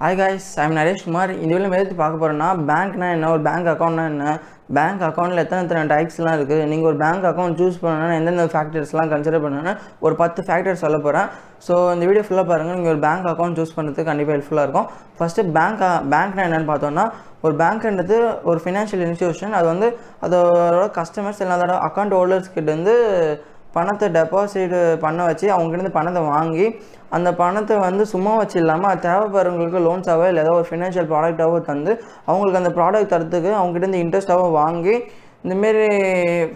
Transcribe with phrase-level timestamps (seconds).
[0.00, 4.04] Hi guys I'm Naresh Kumar இந்த video எதிர்த்து பார்க்க போகிறேன்னா பேங்க்னா என்ன ஒரு பேங்க் அக்கௌண்ட்னா
[4.10, 4.24] என்ன?
[4.76, 9.44] பேங்க் அக்கௌண்ட்டில் எத்தனை எத்தனை டைப்ஸ்லாம் இருக்குது நீங்கள் ஒரு பேங்க் அக்கௌண்ட் சூஸ் பண்ணணும்னா எந்தெந்த ஃபேக்டர்ஸ்லாம் கன்சிடர்
[9.44, 11.28] பண்ணணும்னா ஒரு பத்து ஃபேக்டர் சொல்ல போகிறேன்
[11.68, 14.88] ஸோ இந்த வீடியோ ஃபுல்லாக பாருங்கள் நீங்கள் ஒரு பேங்க் அக்கௌண்ட் சூஸ் பண்ணுறதுக்கு கண்டிப்பாக ஹெல்ப்ஃபுல்லாக இருக்கும்.
[15.18, 15.82] ஃபஸ்ட்டு பேங்க்
[16.14, 17.04] பேங்க்னா என்னென்னு பார்த்தோன்னா
[17.40, 19.88] ஒரு பேங்க்ன்றது ஒரு ஃபினான்ஷியல் இன்ஸ்டியூஷன் அது வந்து
[20.22, 22.72] அதோட கஸ்டமர்ஸ் எல்லாத்தோட அக்கௌண்ட் ஹோல்டர்ஸ் கிட்ட
[23.74, 26.66] பணத்தை டெபாசிட் பண்ண வச்சு அவங்ககிட்ட பணத்தை வாங்கி
[27.16, 31.92] அந்த பணத்தை வந்து சும்மா வச்சு இல்லாமல் அது தேவைப்படுறவங்களுக்கு லோன்ஸாவோ இல்லை ஏதோ ஒரு ஃபினான்ஷியல் ப்ராடக்டாவோ தந்து
[32.30, 34.96] அவங்களுக்கு அந்த ப்ராடக்ட் தரத்துக்கு அவங்ககிட்ட இன்ட்ரெஸ்ட்டாகவும் வாங்கி
[35.44, 35.82] இந்தமாரி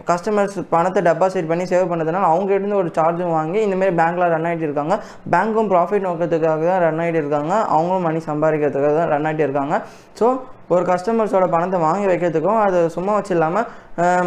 [0.09, 4.95] கஸ்டமர்ஸ் பணத்தை டெபாசிட் பண்ணி சேவ் பண்ணதுனால அவங்ககிட்ட ஒரு சார்ஜும் வாங்கி இந்தமாரி பேங்க்கில் ரன் ஆகிட்டு இருக்காங்க.
[5.33, 7.53] பேங்க்கும் ப்ராஃபிட் நோக்கத்துக்காக தான் ரன் ஆகிட்டு இருக்காங்க.
[7.75, 9.77] அவங்களும் மணி சம்பாதிக்கிறதுக்காக தான் ரன் ஆகிட்டு இருக்காங்க.
[10.21, 10.27] ஸோ
[10.75, 13.69] ஒரு கஸ்டமர்ஸோட பணத்தை வாங்கி வைக்கிறதுக்கும் அது சும்மா வச்சு இல்லாமல்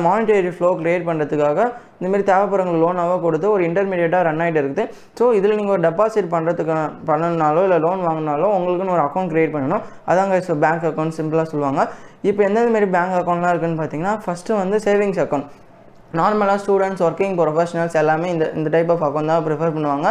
[0.05, 1.59] மானிட்டரி ஃப்ளோ க்ரியேட் பண்ணுறதுக்காக
[1.99, 4.83] இந்தமாரி தேவைப்படுறவங்களுக்கு லோனாவோ கொடுத்து ஒரு இன்டர்மீடியட்டாக ரன் ஆகிட்டு இருக்குது.
[5.17, 6.75] ஸோ இதில் நீங்கள் ஒரு டெபாசிட் பண்ணுறதுக்கு
[7.09, 9.83] பண்ணணுனாலோ இல்லை லோன் வாங்கினாலோ உங்களுக்குன்னு ஒரு அக்கௌண்ட் க்ரியேட் பண்ணணும்.
[10.11, 11.83] அதாங்க ஸோ பேங்க் அக்கௌண்ட் சிம்பிளாக சொல்லுவாங்க.
[12.29, 15.47] இப்போ எந்தெந்த மாரி பேங்க் அக்கௌண்ட்லாம் இருக்குன்னு பார்த்தீங்கன்னா ஃபஸ்ட்டு வந்து சேவிங்ஸ் அக்கௌண்ட்
[16.19, 20.07] நார்மலாக ஸ்டூடெண்ட்ஸ் ஒர்க்கிங் ப்ரொஃபஷனல்ஸ் எல்லாமே இந்த இந்த டைப் ஆஃப் அக்கௌண்ட் தான் ப்ரிஃபர் பண்ணுவாங்க.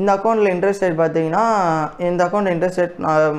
[0.00, 1.44] இந்த அக்கௌண்ட்டில் இன்ட்ரெஸ்ட் ரேட் பார்த்தீங்கன்னா
[2.08, 2.96] இந்த அக்கௌண்ட் இன்ட்ரெஸ்ட் ரேட்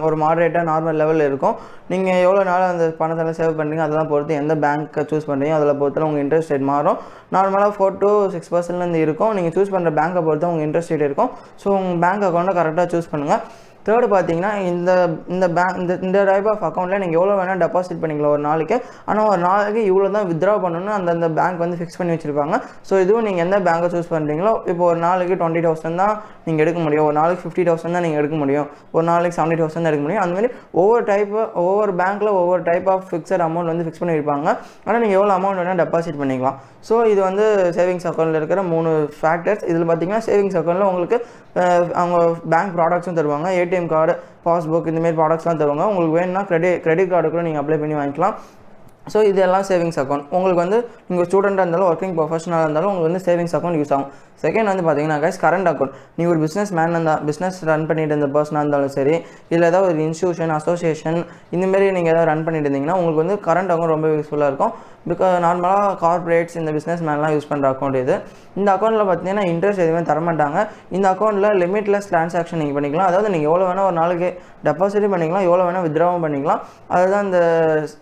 [0.07, 1.55] ஒரு மாடரேட்டாக நார்மல் லெவலில் இருக்கும்.
[1.91, 6.07] நீங்கள் எவ்வளோ நாள் அந்த பணத்தெல்லாம் சேவ் பண்ணுறீங்க அதெல்லாம் பொறுத்து எந்த பேங்க்கை சூஸ் பண்ணுறீங்க அதில் பொறுத்து
[6.07, 6.97] உங்கள் இன்ட்ரெஸ்ட் ரேட் மாறும்.
[7.35, 9.33] நார்மலாக ஃபோர் டு சிக்ஸ் பர்சன்ட்லேருந்து இருக்கும்.
[9.39, 11.31] நீங்கள் சூஸ் பண்ணுற பேங்க்கை பொறுத்து உங்கள் இன்ட்ரெஸ்ட் ரேட் இருக்கும்.
[11.63, 13.43] ஸோ உங்கள் பேங்க் அக்கௌண்ட்டை கரெக்டாக சூஸ் பண்ணுங்கள்
[13.87, 14.91] தேர்டு பார்த்தீங்கன்னா இந்த
[15.33, 18.77] இந்த பேங்க் இந்த இந்த டைப் ஆஃப் அக்கௌண்ட்டில் நீங்கள் எவ்வளோ வேணால் டெபாசிட் பண்ணிக்கலாம் ஒரு நாளைக்கு.
[19.09, 22.55] ஆனால் ஒரு நாளைக்கு இவ்வளோ தான் வித்ட்ரா பண்ணணும்னு அந்தந்த பேங்க் வந்து ஃபிக்ஸ் பண்ணி வச்சுருப்பாங்க.
[22.89, 26.15] ஸோ இதுவும் நீங்கள் எந்த பேங்கை சூஸ் பண்ணுறீங்களோ இப்போ ஒரு நாளைக்கு டுவெண்ட்டி தௌசண்ட் தான்
[26.47, 27.05] நீங்கள் எடுக்க முடியும்.
[27.09, 28.67] ஒரு நாளைக்கு ஃபிஃப்டி தௌசண்ட் தான் நீங்கள் எடுக்க முடியும்.
[28.95, 30.23] ஒரு நாளைக்கு செவன்ட்டி தௌசண்ட் தான் எடுக்க முடியும்.
[30.25, 30.51] அந்த மாதிரி
[30.81, 31.33] ஒவ்வொரு டைப்
[31.65, 34.47] ஒவ்வொரு பேங்க்கில் ஒவ்வொரு டைப் ஆஃப் ஃபிக்ஸட் அமௌண்ட் வந்து ஃபிக்ஸ் பண்ணியிருப்பாங்க.
[34.87, 36.57] ஆனால் நீங்கள் எவ்வளோ அமௌண்ட் வேணால் டெபாசிட் பண்ணிக்கலாம்.
[36.87, 37.45] ஸோ இது வந்து
[37.77, 41.17] சேவிங்ஸ் அக்கௌண்ட்டில் இருக்கிற மூணு ஃபேக்டர்ஸ் இதில் பார்த்தீங்கன்னா சேவிங்ஸ் அக்கௌண்ட்டில் உங்களுக்கு
[42.01, 42.17] அவங்க
[42.53, 44.13] பேங்க் ப்ராடக்ட்ஸும் தருவாங்க ஏடிஎம் கார்டு
[44.45, 45.85] பாஸ்புக் இந்தமாரி ப்ராடக்ட்ஸ்லாம் தருவாங்க.
[45.91, 48.37] உங்களுக்கு வேணும்னா கிரெடிட் கிரெடிட் கார்டு கூட நீங்கள் அப்ளை பண்ணி வாங்கிக்கலாம்.
[49.13, 50.79] ஸோ இதெல்லாம் சேவிங்ஸ் அக்கௌண்ட் உங்களுக்கு வந்து
[51.09, 54.09] நீங்கள் ஸ்டூடெண்ட்டாக இருந்தாலும் ஒர்க்கிங் ப்ரொஃபஷனலாக இருந்தாலும் உங்களுக்கு வந்து சேவிங்ஸ் அக்கௌண்ட் யூஸ் ஆகும்.
[54.43, 58.27] செகண்ட் வந்து பார்த்தீங்கன்னா கைஸ் கரண்ட் அக்கௌண்ட் நீ ஒரு பிஸ்னஸ் மேன் இருந்தால் பிஸ்னஸ் ரன் பண்ணிட்டு இருந்த
[58.35, 59.15] பர்சனாக இருந்தாலும் சரி
[59.53, 61.17] இல்லை ஏதாவது ஒரு இன்ஸ்டியூஷன் அசோசியேஷன்
[61.55, 64.73] இந்தமாரி நீங்கள் ஏதாவது ரன் பண்ணிட்டு இருந்தீங்கன்னா உங்களுக்கு வந்து கரண்ட் அக்கௌண்ட் ரொம்ப யூஸ்ஃபுல்லாக இருக்கும்.
[65.11, 68.15] பிகாஸ் நார்மலாக கார்பரேட்ஸ் இந்த பிஸ்னஸ் மேன்லாம் யூஸ் பண்ணுற அக்கௌண்ட் இது.
[68.59, 70.59] இந்த அக்கௌண்ட்டில் பார்த்தீங்கன்னா இன்ட்ரெஸ்ட் எதுவுமே தரமாட்டாங்க.
[70.97, 73.09] இந்த அக்கௌண்ட்டில் லிமிட்லெஸ் ட்ரான்சாக்ஷன் நீங்கள் பண்ணிக்கலாம்.
[73.11, 74.29] அதாவது நீங்கள் எவ்வளோ வேணால் ஒரு நாளைக்கு
[74.67, 76.61] டெபாசிட்டும் பண்ணிக்கலாம் எவ்வளோ வேணால் வித்ராவும் பண்ணிக்கலாம்.
[76.95, 77.39] அதுதான் இந்த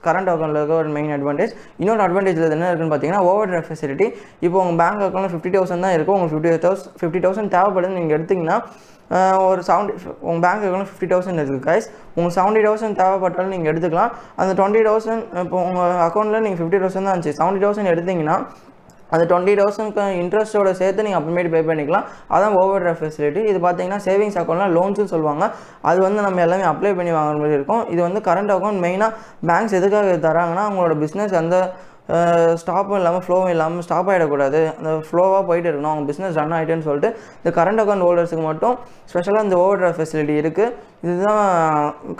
[0.08, 4.08] கரண்ட் அக்கௌண்ட்டில் இருக்க ஒரு மெயின் அட்வான்டேஜ் இன்னொரு அட்வான்டேஜில் என்ன இருக்குன்னு பார்த்தீங்கன்னா ஓவர் ட்ராஃப்ட் ஃபெசிலிட்டி
[4.46, 8.18] இப்போ உங்கள் பேங்க் அக்கௌண்ட் ஃபிஃப்டி தௌசண்ட் தான் இருக்கும் உங்களுக்கு ஃபிஃப்டி தௌசண்ட் ஃபிஃப்டி தௌசண்ட் தேவைப்படுதுன்னு நீங்கள்
[8.20, 8.58] எடுத்திங்கன்னா
[9.48, 9.94] ஒரு செவன்டி
[10.30, 14.14] உங்கள் பேங்க் அக்கௌண்ட் ஃபிஃப்டி தௌசண்ட் இருக்குது கைஸ் உங்கள் செவன்ட்டி தௌசண்ட் தேவைப்பட்டாலும் நீங்கள் எடுத்துக்கலாம்.
[14.42, 17.38] அந்த டுவெண்ட்டி தௌசண்ட் இப்போ உங்கள் அக்கௌண்ட்டில் நீங்கள் ஃபிஃப்டி தௌசண்ட் தான் இருந்துச்சு.
[17.40, 18.38] செவன்ட்டி தௌசண்ட் எடுத்திங்கன்னா
[19.14, 22.06] அந்த டுவெண்ட்டி தௌசண்ட்க்கு இன்ட்ரெஸ்ட்டோட சேர்த்து நீங்கள் அப்புறமேட்டு பே பண்ணிக்கலாம்.
[22.36, 25.48] அதான் ஓவர் ட்ராஃப்ட் ஃபெசிலிட்டி இது பார்த்தீங்கன்னா சேவிங்ஸ் அக்கௌண்ட்லாம் லோன்ஸும் சொல்லுவாங்க.
[25.90, 27.84] அது வந்து நம்ம எல்லாமே அப்ளை பண்ணி வாங்குற மாதிரி இருக்கும்.
[27.94, 29.12] இது வந்து கரண்ட் அக்கௌண்ட் மெயினாக
[29.52, 31.58] பேங்க்ஸ் எதுக்காக தராங்கன்னா அவங்களோட பிஸ்னஸ் அந்த
[32.62, 35.92] ஸ்டாப்பும் இல்லாமல் ஃப்ளோவும் இல்லாமல் ஸ்டாப் ஆகிடக்கூடாது அந்த ஃப்ளோவாக போயிட்டு இருக்கணும்.
[35.94, 38.76] அவங்க பிஸ்னஸ் ரன் ஆகிட்டேன்னு சொல்லிட்டு இந்த கரண்ட் அக்கௌண்ட் ஹோல்டர்ஸுக்கு மட்டும்
[39.12, 40.74] ஸ்பெஷலாக இந்த ஓவர் ட்ராஃப்ட் ஃபெசிலிட்டி இருக்குது
[41.08, 41.42] இதுதான்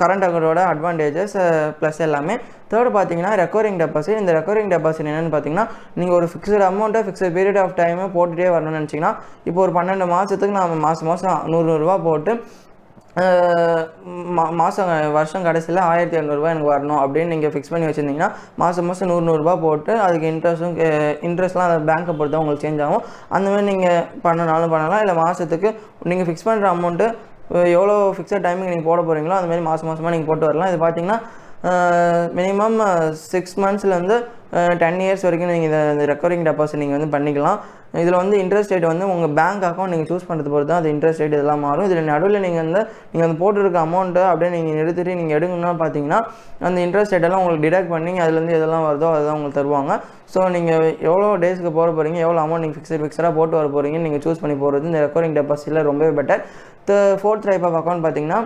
[0.02, 1.38] கரண்ட் அக்கௌண்ட்டோட அட்வான்டேஜஸ்
[1.80, 2.36] ப்ளஸ் எல்லாமே.
[2.72, 5.66] தேர்ட் பார்த்தீங்கன்னா ரெக்கரிங் டெபாசிட் இந்த ரெக்கரிங் டெபாசிட் என்னென்னு பார்த்தீங்கன்னா
[6.00, 9.12] நீங்கள் ஒரு ஃபிக்ஸ்டு அமௌண்ட்டை ஃபிக்ஸட் பீரியட் ஆஃப் டைமை போட்டுகிட்டே வரணும்னு நினச்சிங்கன்னா
[9.50, 12.34] இப்போ ஒரு பன்னெண்டு மாதத்துக்கு நம்ம மாதம் மாதம் நூறு நூறுரூவா போட்டு
[14.60, 18.30] மாதம் வருஷம் கடைசியில் ஆயிரத்தி இரநூறுபா எனக்கு வரணும் அப்படின்னு நீங்கள் ஃபிக்ஸ் பண்ணி வச்சுருந்தீங்கன்னா
[18.62, 20.76] மாதம் மாதம் நூறு நூறுரூபா போட்டு அதுக்கு இன்ட்ரெஸ்ட்டும்
[21.28, 23.06] இன்ட்ரெஸ்ட்லாம் அந்த பேங்க்கை பொறுத்து உங்களுக்கு சேஞ்ச் ஆகும்.
[23.36, 25.02] அந்த மாதிரி நீங்கள் பண்ணனாலும் பண்ணலாம்.
[25.06, 25.72] இல்லை மாதத்துக்கு
[26.12, 27.08] நீங்கள் ஃபிக்ஸ் பண்ணுற அமௌண்ட்டு
[27.78, 30.70] எவ்வளோ ஃபிக்ஸட் டைமிங் நீங்கள் போட போகிறீங்களோ அந்த மாதிரி மாதம் மாதமாக நீங்கள் போட்டு வரலாம்.
[30.74, 31.20] இது பார்த்தீங்கன்னா
[32.38, 32.80] மினிமம்
[33.30, 34.16] சிக்ஸ் மந்த்ஸ்லேருந்து
[34.82, 37.58] டென் இயர்ஸ் வரைக்கும் நீங்கள் இதை இந்த ரெக்கரிங் டெபாசிட் நீங்கள் வந்து பண்ணிக்கலாம்.
[38.02, 41.22] இதில் வந்து இன்ட்ரெஸ்ட் ரேட் வந்து உங்கள் பேங்க் அக்கௌண்ட் நீங்கள் சூஸ் பண்ணுறது பொறுத்து தான் அது இன்ட்ரெஸ்ட்
[41.24, 41.86] ரேட் இதெல்லாம் மாறும்.
[41.88, 42.82] இதில் நடுவில் நீங்கள் வந்து
[43.12, 46.20] நீங்கள் அந்த போட்டிருக்க அமௌண்ட்டை அப்படியே நீங்கள் எடுத்துகிட்டு நீங்கள் எடுக்கணும்னா பார்த்தீங்கன்னா
[46.70, 49.96] அந்த இன்ட்ரெஸ்ட் ரேட்டெல்லாம் உங்களுக்கு டிடக்ட் பண்ணி அதுலேருந்து எதெல்லாம் வருதோ அதெல்லாம் உங்களுக்கு தருவாங்க.
[50.36, 54.24] ஸோ நீங்கள் எவ்வளோ டேஸ்க்கு போட போகிறீங்க எவ்வளோ அமௌண்ட் நீங்கள் ஃபிக்ஸட் ஃபிக்ஸடாக போட்டு வர போகிறீங்கன்னு நீங்கள்
[54.28, 56.44] சூஸ் பண்ணி போகிறது இந்த ரெக்கரிங் டெபாசிட்டில் ரொம்பவே better
[56.92, 58.42] the fourth type of account பார்த்தீங்கன்னா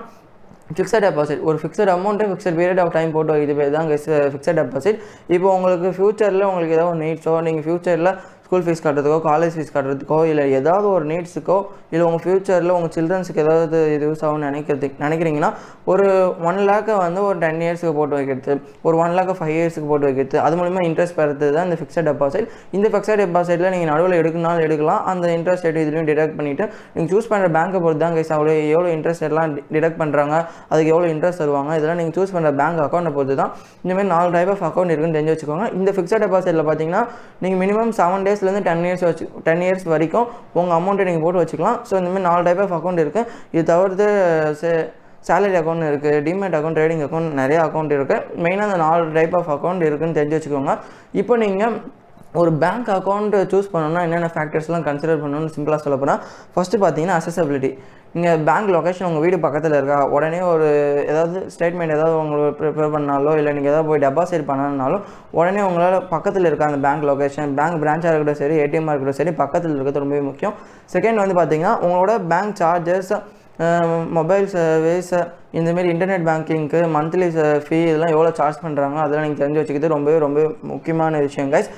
[0.70, 3.88] ஃபிக்ஸட் டெபாசிட் ஒரு fixed amount fixed period of time போட்டு இது பேர் தான்
[4.34, 5.00] ஃபிக்ஸட் டெபாசிட்
[5.30, 8.12] இப்போ உங்களுக்கு ஃப்யூச்சரில் உங்களுக்கு ஏதாவது ஒரு நீட்ஸோ நீங்கள் ஃப்யூச்சரில்
[8.50, 11.58] ஸ்கூல் ஃபீஸ் கட்டுறதுக்கோ காலேஜ் ஃபீஸ் கட்டுறதுக்கோ இல்லை ஏதாவது ஒரு நீட்ஸுக்கோ
[11.92, 15.50] இல்லை உங்கள் ஃப்யூச்சரில் உங்கள் சில்ட்ரன்ஸுக்கு ஏதாவது இது யூஸ் ஆகும்னு நினைக்கிறதுக்கு நினைக்கிறீங்கன்னா
[15.92, 16.06] ஒரு
[16.50, 18.54] ஒன் லேக்கை வந்து ஒரு டென் இயர்ஸுக்கு போட்டு வைக்கிறது
[18.88, 22.48] ஒரு ஒன் லேக்கை ஃபைவ் இயர்ஸுக்கு போட்டு வைக்கிறது அது மூலிமா இன்ட்ரெஸ்ட் பெறது தான் இந்த ஃபிக்ஸட் டெபாசிட்
[22.78, 25.04] இந்த ஃபிக்ஸட் டெபாசிட்டில் நீங்கள் நடுவில் எடுக்கணும்னாலும் எடுக்கலாம்.
[25.12, 26.66] அந்த இன்ட்ரெஸ்ட் ரேட் இதுலையும் டிடக்ட் பண்ணிவிட்டு
[26.96, 30.36] நீங்கள் சூஸ் பண்ணுற பேங்க்கை பொறுத்து தான் கைஸ் அவ்வளோ எவ்வளோ இன்ட்ரெஸ்ட் எல்லாம் டிடக்ட் பண்ணுறாங்க
[30.72, 33.54] அதுக்கு எவ்வளோ இன்ட்ரெஸ்ட் தருவாங்க இதெல்லாம் நீங்கள் சூஸ் பண்ணுற பேங்க் அக்கௌண்ட்டை பொறுத்து தான்
[33.84, 35.68] இந்தமாதிரி நாலு டைப் ஆஃப் அக்கௌண்ட் இருக்குன்னு தெரிஞ்சு வச்சுக்கோங்க.
[35.80, 37.04] இந்த ஃபிக்ஸட் டெபாசிட்டில் பார்த்தீங்கன்னா
[37.46, 40.28] நீங்கள் மினிமம் செவன் டேஸ் இயர்ஸ்லேருந்து டென் இயர்ஸ் வச்சு டென் இயர்ஸ் வரைக்கும்
[40.60, 41.78] உங்கள் அமௌண்ட்டை நீங்கள் போட்டு வச்சுக்கலாம்.
[41.90, 44.08] ஸோ இந்தமாதிரி நாலு டைப் ஆஃப் அக்கௌண்ட் இருக்குது இது தவிர்த்து
[44.62, 44.72] சே
[45.28, 49.50] சேலரி அக்கௌண்ட் இருக்குது டிமேட் அக்கௌண்ட் ட்ரேடிங் அக்கௌண்ட் நிறைய அக்கௌண்ட் இருக்குது மெயினாக அந்த நாலு டைப் ஆஃப்
[49.56, 50.76] அக்கௌண்ட் இருக்குதுன்னு தெரிஞ்சு வச்சுக்கோங்க.
[51.22, 51.76] இப்போ நீங்கள்
[52.42, 56.22] ஒரு பேங்க் அக்கௌண்ட் சூஸ் பண்ணணும்னா என்னென்ன ஃபேக்டர்ஸ்லாம் கன்சிடர் பண்ணணும்னு சிம்பிளாக சொல்ல போனால்
[56.56, 57.72] ஃபஸ்ட்டு பார்த்தீங்கன்னா அசசபிலிட்டி
[58.16, 59.98] இங்கே பேங்க் லொக்கேஷன் உங்கள் வீடு பக்கத்தில் இருக்கா?
[60.16, 60.68] உடனே ஒரு
[61.12, 65.04] ஏதாவது ஸ்டேட்மெண்ட் ஏதாவது உங்களுக்கு ப்ரிப்பேர் பண்ணாலோ இல்லை நீங்கள் ஏதாவது போய் டெபாசிட் பண்ணனாலும்
[65.40, 69.74] உடனே உங்களால் பக்கத்தில் இருக்க அந்த பேங்க் லொக்கேஷன் பேங்க் பிரான்ச்சாக இருக்கட்டும் சரி ஏடிஎம்மாக இருக்கட்டும் சரி பக்கத்தில்
[69.76, 70.56] இருக்கிறது ரொம்பவே முக்கியம்.
[70.96, 73.14] செகண்ட் வந்து பார்த்திங்கன்னா உங்களோட பேங்க் சார்ஜஸ்
[74.18, 75.14] மொபைல் சர்வீஸ்
[75.60, 77.28] இந்தமாரி இன்டர்நெட் பேங்கிங்க்கு மந்த்லி
[77.66, 80.42] ஃபீ இதெல்லாம் எவ்வளோ சார்ஜ் பண்ணுறாங்க அதெல்லாம் நீங்கள் தெரிஞ்சு வச்சுக்கிறது ரொம்பவே ரொம்ப
[80.74, 81.70] முக்கியமான விஷயம் கைஸ்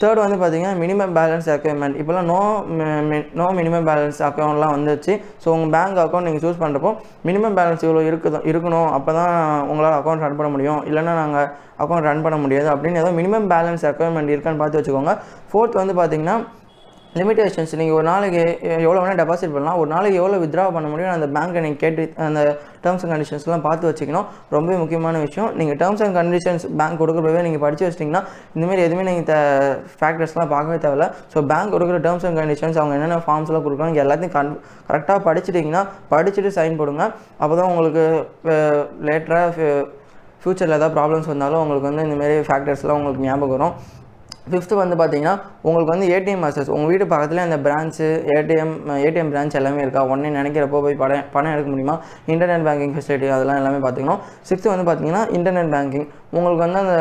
[0.00, 2.38] தேர்ட் வந்து பார்த்தீங்கன்னா மினிமம் பேலன்ஸ் அக்யூமெண்ட் இப்போலாம் நோ
[3.40, 5.12] நோ மினிமம் பேலன்ஸ் அக்கௌண்ட்லாம் வந்துச்சு
[5.42, 6.90] ஸோ உங்கள் பேங்க் அக்கௌண்ட் நீங்கள் சூஸ் பண்ணுறப்போ
[7.28, 8.88] மினிமம் பேலன்ஸ் இவ்வளோ இருக்குது இருக்கணும்.
[8.96, 9.34] அப்போ தான்
[9.72, 10.80] உங்களால் அக்கௌண்ட் ரன் பண்ண முடியும்.
[10.90, 11.48] இல்லைனா நாங்கள்
[11.82, 12.68] அக்கௌண்ட் ரன் பண்ண முடியாது.
[12.74, 15.14] அப்படின்னு ஏதோ மினிமம் பேலன்ஸ் அக்யூமெண்ட் இருக்கான்னு பார்த்து வச்சுக்கோங்க.
[15.52, 16.36] ஃபோர்த் வந்து பார்த்தீங்கன்னா
[17.18, 18.42] லிமிடேஷன்ஸ் நீங்கள் ஒரு நாளைக்கு
[18.84, 19.78] எவ்வளோ வேணால் டெபாசிட் பண்ணலாம்.
[19.80, 22.40] ஒரு நாளைக்கு எவ்வளோ வித்ரா பண்ண முடியும் அந்த பேங்க்கை நீங்கள் கேட்டு அந்த
[22.84, 24.26] டேர்ம்ஸ் அண்ட் கண்டிஷன்ஸ்லாம் பார்த்து வச்சுக்கணும்.
[24.56, 25.50] ரொம்ப முக்கியமான விஷயம்.
[25.60, 28.22] நீங்கள் டேர்ம்ஸ் அண்ட் கண்டிஷன்ஸ் பேங்க் கொடுக்குறப்பவே நீங்கள் படித்து வச்சிட்டிங்கன்னா
[28.56, 29.36] இந்தமாரி எதுவுமே நீங்கள் த
[30.00, 31.08] ஃபேக்டர்ஸ்லாம் பார்க்கவே தேவையில்ல.
[31.34, 34.52] ஸோ பேங்க் கொடுக்குற டேர்ம்ஸ் அண்ட் கண்டிஷன்ஸ் அவங்க என்னென்ன ஃபார்ம்ஸ்லாம் கொடுக்குறாங்க எல்லாத்தையும் கன்
[34.90, 35.84] கரெக்டாக படிச்சிட்டிங்கன்னா
[36.14, 37.04] படிச்சுட்டு சைன் போடுங்க.
[37.42, 38.04] அப்போ தான் உங்களுக்கு
[39.10, 39.50] லேட்டராக
[40.42, 43.76] ஃப்யூச்சரில் ஏதாவது ப்ராப்ளம்ஸ் வந்தாலும் உங்களுக்கு வந்து இந்தமாரி ஃபேக்டர்ஸ்லாம் உங்களுக்கு ஞாபகம் வரும்.
[44.50, 45.34] ஃபிஃப்த்து வந்து பார்த்தீங்கன்னா
[45.66, 48.06] உங்களுக்கு வந்து ஏடிஎம் மாஸ்டர்ஸ் உங்கள் வீட்டு பக்கத்தில் அந்த பிரான்ச்சு
[48.36, 48.74] ஏடிஎம்
[49.06, 50.02] ஏடிஎம் பிரான்ச் எல்லாமே இருக்கா?
[50.10, 51.96] உடனே நினைக்கிறப்போ போய் பணம் பணம் எடுக்க முடியுமா?
[52.32, 56.06] இன்டர்நெட் பேங்கிங் ஃபெசிலிட்டி அதெல்லாம் எல்லாமே பார்த்துக்கணும் சிக்ஸ்த்து வந்து பார்த்தீங்கன்னா இன்டர்நெட் பேங்கிங்
[56.36, 56.96] உங்களுக்கு வந்து அந்த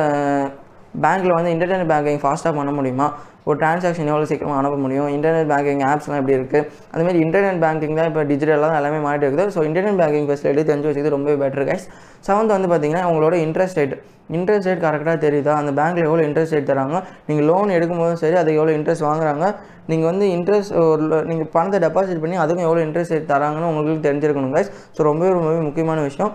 [1.03, 3.07] பேங்க்கில் வந்து இன்டர்நெட் பேங்கிங் ஃபாஸ்ட்டாக பண்ண முடியுமா?
[3.47, 5.07] ஒரு டிரான்சாக்ஷன் எவ்வளோ சீக்கிரமாக அனுப்ப முடியும்?
[5.15, 9.51] இன்டர்நெட் பேங்கிங் ஆப்ஸ்லாம் எப்படி இருக்குது அதுமாதிரி இன்டர்நெட் பேங்கிங் தான் இப்போ டிஜிட்டலாக தான் எல்லாமே மாறிட்டு இருக்குது.
[9.55, 11.85] ஸோ இன்டர்நெட் பேங்கிங் ஃபெசிலிட்டி தெரிஞ்சு வச்சுக்கிறது ரொம்ப பெட்டர் கைஸ்
[12.27, 13.95] செவன்த் வந்து பார்த்தீங்கன்னா உங்களோட இன்ட்ரெஸ்ட் ரேட்
[14.37, 15.53] இன்ட்ரெஸ்ட் ரேட் கரெக்டாக தெரியுதா?
[15.61, 16.99] அந்த பேங்க்கில் எவ்வளோ இன்ட்ரெஸ்ட் ரேட் தராங்க?
[17.27, 19.45] நீங்கள் லோன் எடுக்கும்போதும் சரி அதுக்கு எவ்வளோ இன்ட்ரெஸ்ட் வாங்குறாங்க?
[19.91, 24.55] நீங்கள் வந்து இன்ட்ரெஸ்ட் ஒரு நீங்கள் பணத்தை டெபாசிட் பண்ணி அதுக்கும் எவ்வளோ இன்ட்ரெஸ்ட் ரேட் தராங்கன்னு உங்களுக்கு தெரிஞ்சிருக்கணும்
[24.57, 26.33] கைஸ் ஸோ ரொம்பவே ரொம்பவே முக்கியமான விஷயம்.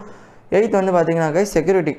[0.59, 1.95] எயித் வந்து பார்த்தீங்கன்னா கைஸ் செக்யூரிட்டி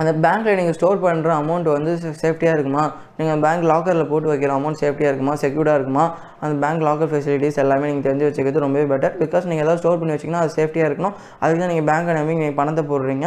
[0.00, 1.92] அந்த பேங்க்கில் நீங்கள் ஸ்டோர் பண்ணுற அமௌண்ட் வந்து
[2.22, 2.84] சேஃப்டியாக இருக்குமா?
[3.18, 5.34] நீங்கள் பேங்க் லாக்கரில் போட்டு வைக்கிற அமௌண்ட் சேஃப்டியாக இருக்குமா?
[5.42, 6.04] செக்யூர்டாக இருக்குமா?
[6.42, 10.14] அந்த பேங்க் லாக்கர் ஃபெசிலிட்டிஸ் எல்லாமே நீங்கள் தெரிஞ்சு வச்சுக்கிறது ரொம்பவே பெட்டர் பிகாஸ் நீங்கள் எதாவது ஸ்டோர் பண்ணி
[10.14, 11.16] வச்சிங்கன்னா அது சேஃப்டியாக இருக்கணும்.
[11.42, 13.26] அதுக்கு தான் நீங்கள் பேங்க்கை நம்பி நீங்கள் பணத்தை போடுறீங்க.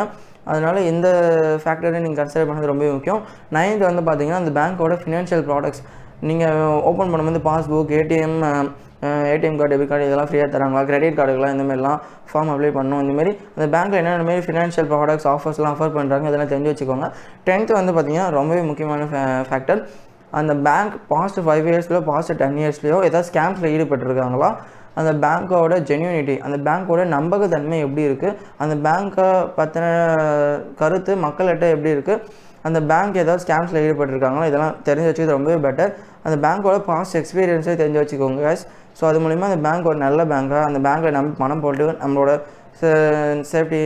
[0.52, 1.08] அதனால் இந்த
[1.64, 3.22] ஃபேக்டரையும் நீங்கள் கன்சிடர் பண்ணது ரொம்பவே முக்கியம்.
[3.58, 5.84] நைன்த் வந்து பார்த்தீங்கன்னா அந்த பேங்க்கோட ஃபினான்ஷியல் ப்ராடக்ட்ஸ்
[6.30, 6.58] நீங்கள்
[6.90, 8.38] ஓப்பன் பண்ணும்போது passbook ATM
[9.32, 10.84] ATM card debit card இதெல்லாம் ஃப்ரீயாக தராங்களா?
[10.90, 13.02] கிரெடிட் கார்டுகள்லாம் இந்த மாதிரிலாம் ஃபார்ம் அப்ளை பண்ணணும்.
[13.04, 17.10] இந்தமாரி அந்த பேங்க்கில் என்னென்ன மாரி ஃபினான்ஷியல் ப்ராடக்ட்ஸ் ஆஃபர்ஸ்லாம் ஆஃபர் பண்ணுறாங்க இதெல்லாம் தெரிஞ்சு வச்சுக்கோங்க.
[17.50, 19.08] டென்த்து வந்து பார்த்தீங்கன்னா ரொம்பவே முக்கியமான
[19.50, 19.82] ஃபேக்டர்
[20.40, 24.52] அந்த பேங்க் பாஸ்ட் ஃபைவ் இயர்ஸ்லையோ பாஸ்ட் டென் இயர்ஸ்லையோ ஏதாவது ஸ்கேம்ஸில் ஈடுபட்டிருக்காங்களா?
[25.00, 29.28] அந்த பேங்க்கோட ஜென்யூனிட்டி அந்த பேங்க்கோட நம்பகத்தன்மை எப்படி இருக்குது அந்த பேங்க்கை
[29.60, 29.86] பற்றின
[30.82, 32.20] கருத்து மக்கள்கிட்ட எப்படி இருக்குது
[32.68, 34.46] அந்த பேங்க் ஏதாவது ஸ்கேம்ஸில் ஈடுபட்டிருக்காங்களோ?
[34.50, 35.92] இதெல்லாம் தெரிஞ்சு வச்சுக்கிறது ரொம்பவே பெட்டர்
[36.26, 38.64] அந்த பேங்க்கோட பாஸ்ட் எக்ஸ்பீரியன்ஸே தெரிஞ்சு வச்சுக்கோங்க கேஸ்
[39.00, 42.34] ஸோ அது மூலிமா அந்த பேங்க் ஒரு நல்ல பேங்காக அந்த பேங்க்கில் நம்ம பணம் போட்டு நம்மளோட
[43.52, 43.80] சேஃப்டி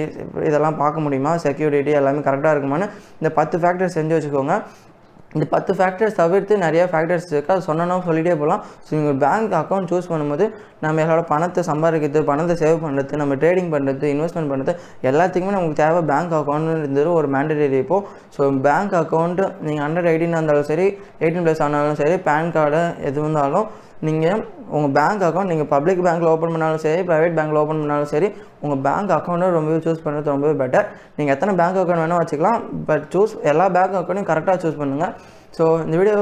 [0.50, 1.32] இதெல்லாம் பார்க்க முடியுமா?
[1.46, 2.88] செக்யூரிட்டி எல்லாமே கரெக்டாக இருக்குமான்னு
[3.20, 4.54] இந்த பத்து ஃபேக்டர் செஞ்சு வச்சுக்கோங்க.
[5.38, 9.90] இந்த பத்து ஃபேக்டர்ஸ் தவிர்த்து நிறைய ஃபேக்டர்ஸ் இருக்குது அது சொன்னோம் சொல்லிட்டே போகலாம் ஸோ நீங்கள் பேங்க் அக்கௌண்ட்
[9.90, 10.46] சூஸ் பண்ணும்போது
[10.80, 14.74] நம்ம எங்களோட பணத்தை சம்பாதிக்கிறது பணத்தை சேவ் பண்ணுறது நம்ம ட்ரேடிங் பண்ணுறது இன்வெஸ்ட்மெண்ட் பண்ணுறது
[15.04, 17.98] எல்லாத்துக்குமே நமக்கு தேவை பேங்க் அக்கௌண்ட் இருந்தது ஒரு மேண்டடரி இப்போ
[18.38, 20.88] ஸோ பேங்க் அக்கௌண்ட்டு நீங்கள் அண்டர் எயிட்டீனாக இருந்தாலும் சரி
[21.22, 23.68] எயிட்டீன் ப்ளஸ் ஆனாலும் சரி பேன் கார்டு எது இருந்தாலும்
[24.08, 24.42] நீங்கள்
[24.76, 28.28] உங்கள் பேங்க் அக்கௌண்ட் நீங்கள் பப்ளிக் பேங்க்கில் ஓப்பன் பண்ணாலும் சரி ப்ரைவேட் பேங்க்கில் ஓப்பன் பண்ணாலும் சரி
[28.64, 30.86] உங்கள் பேங்க் அக்கௌண்ட்டை ரொம்பவே சூஸ் பண்ணுறது ரொம்பவே பெட்டர்
[31.18, 35.16] நீங்கள் எத்தனை பேங்க் அக்கௌண்ட் வேணால் வச்சுக்கலாம் பட் சூஸ் எல்லா பேங்க் அக்கௌண்ட்டையும் கரெக்டாக சூஸ் பண்ணுங்கள்
[35.58, 36.20] ஸோ இந்த வீடியோ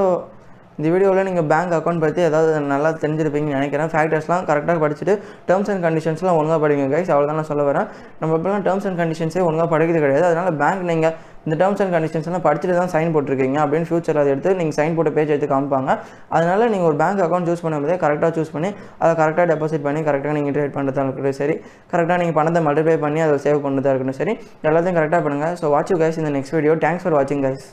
[0.78, 3.90] இந்த வீடியோவில் நீங்கள் பேங்க் அக்கௌண்ட் பற்றி ஏதாவது நல்லா தெரிஞ்சிருப்பீங்கன்னு நினைக்கிறேன்.
[3.94, 5.14] ஃபேக்டர்ஸ்லாம் கரெக்டாக படிச்சுட்டு
[5.50, 7.88] டேர்ம்ஸ் அண்ட் கண்டிஷன்ஸ்லாம் ஒழுங்காக படிங்க கைஸ் அவ்வளோ தான் நான் சொல்ல வரேன்.
[8.22, 10.26] நம்ம இப்போலாம் டேர்ம்ஸ் அண்ட் கண்டிஷன்ஸே ஒழுங்காக படிக்கிறது கிடையாது.
[10.32, 14.56] அதனால் பேங்க் நீங்கள் இந்த டேர்ம்ஸ் அண்ட் கண்டிஷன்ஸ்லாம் படிச்சுட்டு தான் சைன் போட்டிருக்கீங்க அப்படின்னு ஃபியூச்சர் அதை எடுத்து
[14.60, 15.92] நீங்கள் சைன் போட்ட பேஜ் எடுத்து காமிப்பாங்க.
[16.38, 18.72] அதனால் நீங்கள் ஒரு பேங்க் அக்கௌண்ட் சூஸ் பண்ணும்போதே கரெக்டாக சூஸ் பண்ணி
[19.04, 21.58] அதை கரெக்டாக டெபாசிட் பண்ணி கரெக்டாக நீங்கள் ட்ரேட் பண்ணுறதா இருக்கட்டும் சரி.
[21.94, 24.36] கரெக்டாக நீங்கள் பணத்தை மல்டிப்ளை பண்ணி அதை சேவ் பண்ணுறதா இருக்கட்டும் சரி.
[24.70, 27.66] எல்லாத்தையும் கரெக்டாக பண்ணுங்கள் ஸோ வாட்ச் யூ கைஸ் இந்த நெக்ஸ்ட் வீடியோ தேங்க்ஸ் ஃபார் வாட்சிங் கைஸ்